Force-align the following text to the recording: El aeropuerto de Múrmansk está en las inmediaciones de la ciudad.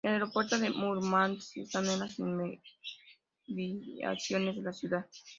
El 0.03 0.13
aeropuerto 0.13 0.57
de 0.57 0.71
Múrmansk 0.71 1.57
está 1.57 1.77
en 1.77 1.99
las 1.99 2.17
inmediaciones 3.47 4.55
de 4.55 4.61
la 4.63 4.73
ciudad. 4.73 5.05